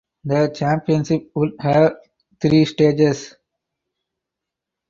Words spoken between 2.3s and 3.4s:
three stages.